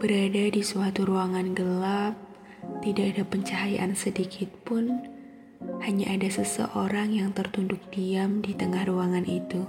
[0.00, 2.16] Berada di suatu ruangan gelap,
[2.80, 5.04] tidak ada pencahayaan sedikit pun,
[5.84, 9.68] hanya ada seseorang yang tertunduk diam di tengah ruangan itu.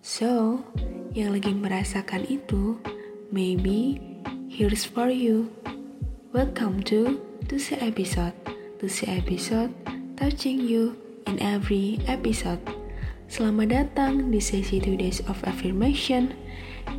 [0.00, 0.64] So,
[1.12, 2.80] yang lagi merasakan itu,
[3.28, 4.00] maybe
[4.48, 5.52] here's for you.
[6.32, 8.32] Welcome to Tusi Episode.
[8.80, 9.68] Tusi Episode
[10.16, 10.96] touching you
[11.28, 12.64] in every episode.
[13.26, 16.30] Selamat datang di sesi 2 Days of Affirmation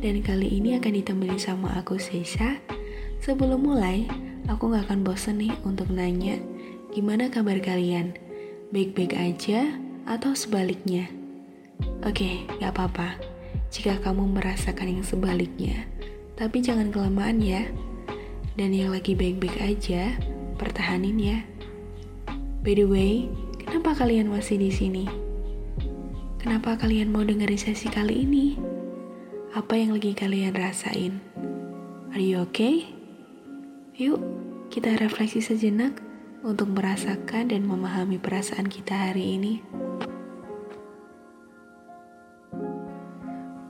[0.04, 2.60] Dan kali ini akan ditemani sama aku Sesa
[3.24, 4.04] Sebelum mulai,
[4.44, 6.36] aku gak akan bosen nih untuk nanya
[6.92, 8.12] Gimana kabar kalian?
[8.76, 9.72] Baik-baik aja
[10.04, 11.08] atau sebaliknya?
[12.04, 13.16] Oke, gak apa-apa
[13.72, 15.88] Jika kamu merasakan yang sebaliknya
[16.36, 17.64] Tapi jangan kelamaan ya
[18.52, 20.12] Dan yang lagi baik-baik aja,
[20.60, 21.38] pertahanin ya
[22.60, 23.32] By the way,
[23.64, 25.27] kenapa kalian masih di sini?
[26.38, 28.54] Kenapa kalian mau dengerin sesi kali ini?
[29.58, 31.18] Apa yang lagi kalian rasain?
[32.14, 32.86] Are you okay?
[33.98, 34.22] Yuk,
[34.70, 35.98] kita refleksi sejenak
[36.46, 39.66] untuk merasakan dan memahami perasaan kita hari ini.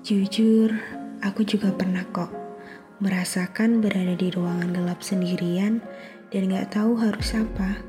[0.05, 0.77] Jujur,
[1.25, 2.29] aku juga pernah kok
[3.01, 5.81] merasakan berada di ruangan gelap sendirian
[6.29, 7.81] dan gak tahu harus apa.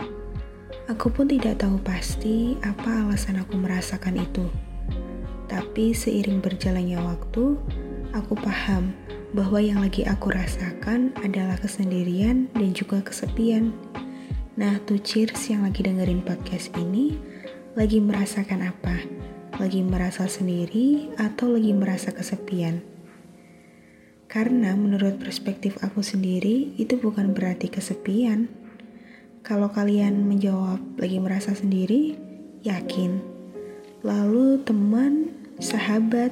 [0.87, 4.68] Aku pun tidak tahu pasti apa alasan aku merasakan itu.
[5.79, 7.55] Tapi seiring berjalannya waktu,
[8.11, 8.91] aku paham
[9.31, 13.71] bahwa yang lagi aku rasakan adalah kesendirian dan juga kesepian.
[14.59, 17.15] Nah, tuh cheers yang lagi dengerin podcast ini,
[17.79, 19.07] lagi merasakan apa?
[19.55, 22.83] Lagi merasa sendiri atau lagi merasa kesepian?
[24.27, 28.51] Karena menurut perspektif aku sendiri, itu bukan berarti kesepian.
[29.47, 32.19] Kalau kalian menjawab lagi merasa sendiri,
[32.67, 33.23] yakin.
[34.03, 36.31] Lalu teman sahabat,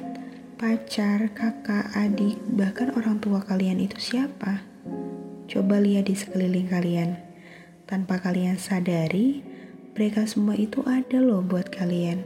[0.56, 4.64] pacar, kakak, adik, bahkan orang tua kalian itu siapa?
[5.44, 7.20] Coba lihat di sekeliling kalian.
[7.84, 9.44] Tanpa kalian sadari,
[9.92, 12.24] mereka semua itu ada loh buat kalian.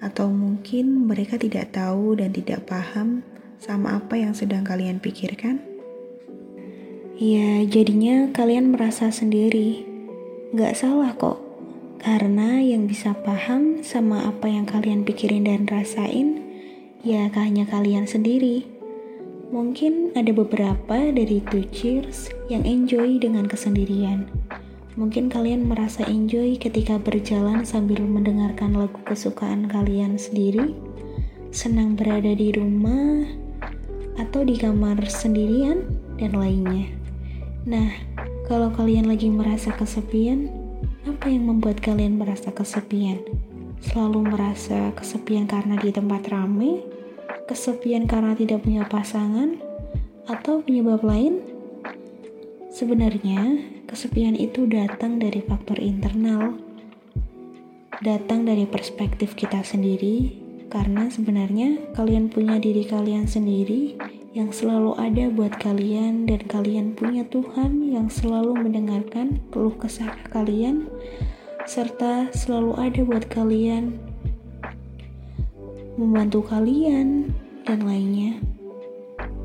[0.00, 3.20] Atau mungkin mereka tidak tahu dan tidak paham
[3.60, 5.60] sama apa yang sedang kalian pikirkan?
[7.20, 9.84] Ya, jadinya kalian merasa sendiri.
[10.56, 11.43] Gak salah kok
[12.04, 16.36] karena yang bisa paham sama apa yang kalian pikirin dan rasain,
[17.00, 18.68] ya hanya kalian sendiri.
[19.48, 24.28] Mungkin ada beberapa dari two cheers yang enjoy dengan kesendirian.
[25.00, 30.76] Mungkin kalian merasa enjoy ketika berjalan sambil mendengarkan lagu kesukaan kalian sendiri,
[31.56, 33.24] senang berada di rumah,
[34.20, 35.88] atau di kamar sendirian,
[36.20, 36.84] dan lainnya.
[37.64, 37.96] Nah,
[38.44, 40.63] kalau kalian lagi merasa kesepian,
[41.04, 43.20] apa yang membuat kalian merasa kesepian?
[43.84, 46.80] Selalu merasa kesepian karena di tempat ramai,
[47.44, 49.60] kesepian karena tidak punya pasangan,
[50.24, 51.44] atau penyebab lain?
[52.72, 56.56] Sebenarnya, kesepian itu datang dari faktor internal,
[58.00, 60.40] datang dari perspektif kita sendiri,
[60.72, 63.94] karena sebenarnya kalian punya diri kalian sendiri
[64.34, 70.90] yang selalu ada buat kalian dan kalian punya Tuhan yang selalu mendengarkan peluh kesah kalian
[71.70, 73.94] serta selalu ada buat kalian
[75.94, 77.30] membantu kalian
[77.62, 78.42] dan lainnya.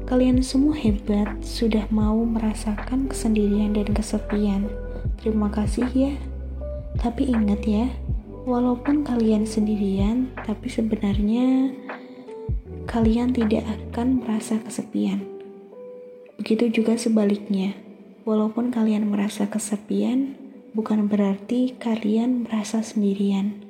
[0.09, 4.66] Kalian semua hebat, sudah mau merasakan kesendirian dan kesepian.
[5.21, 6.13] Terima kasih ya.
[6.97, 7.85] Tapi ingat ya,
[8.50, 11.69] walaupun kalian sendirian, tapi sebenarnya
[12.89, 15.22] kalian tidak akan merasa kesepian.
[16.41, 17.77] Begitu juga sebaliknya,
[18.25, 20.33] walaupun kalian merasa kesepian,
[20.73, 23.61] bukan berarti kalian merasa sendirian.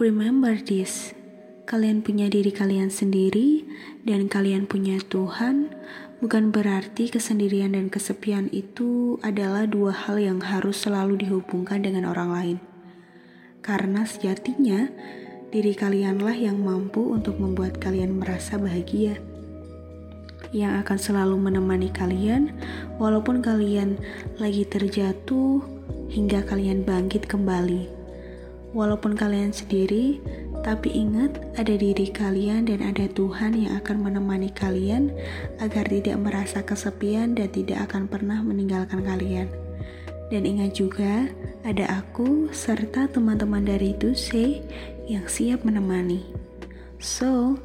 [0.00, 1.12] Remember this,
[1.68, 3.68] kalian punya diri kalian sendiri
[4.08, 5.76] dan kalian punya Tuhan,
[6.24, 12.30] bukan berarti kesendirian dan kesepian itu adalah dua hal yang harus selalu dihubungkan dengan orang
[12.32, 12.58] lain.
[13.60, 14.88] Karena sejatinya,
[15.52, 19.20] diri kalianlah yang mampu untuk membuat kalian merasa bahagia.
[20.48, 22.56] Yang akan selalu menemani kalian,
[22.96, 24.00] walaupun kalian
[24.40, 25.60] lagi terjatuh
[26.08, 27.84] hingga kalian bangkit kembali.
[28.72, 30.24] Walaupun kalian sendiri,
[30.64, 35.12] tapi ingat ada diri kalian dan ada Tuhan yang akan menemani kalian
[35.60, 39.52] agar tidak merasa kesepian dan tidak akan pernah meninggalkan kalian.
[40.32, 41.28] Dan ingat juga,
[41.60, 44.64] ada aku serta teman-teman dari Tuse
[45.12, 46.24] yang siap menemani.
[46.96, 47.60] So,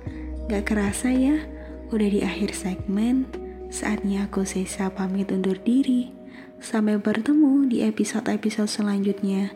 [0.51, 1.47] gak kerasa ya,
[1.95, 3.29] udah di akhir segmen,
[3.71, 6.11] saatnya aku Sesa pamit undur diri.
[6.57, 9.53] Sampai bertemu di episode-episode selanjutnya.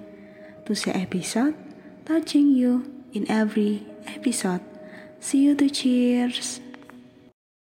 [0.69, 1.57] To say episode,
[2.05, 4.61] touching you in every episode.
[5.17, 6.70] See you to cheers.